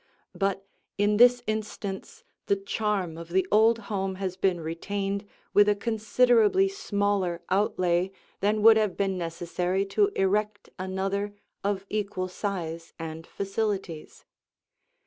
But 0.33 0.65
in 0.97 1.17
this 1.17 1.43
instance 1.45 2.23
the 2.47 2.55
charm 2.55 3.19
of 3.19 3.29
the 3.29 3.47
old 3.51 3.77
home 3.77 4.15
has 4.15 4.35
been 4.35 4.59
retained 4.59 5.27
with 5.53 5.69
a 5.69 5.75
considerably 5.75 6.67
smaller 6.69 7.43
outlay 7.51 8.09
than 8.39 8.63
would 8.63 8.77
have 8.77 8.97
been 8.97 9.15
necessary 9.15 9.85
to 9.93 10.07
erect 10.15 10.69
another 10.79 11.35
of 11.63 11.85
equal 11.87 12.29
size 12.29 12.93
and 12.97 13.27
facilities. 13.27 14.25